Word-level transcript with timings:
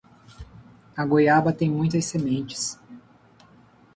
A 0.97 1.05
goiaba 1.05 1.53
tem 1.53 1.69
muitas 1.69 2.05
sementes. 2.05 2.79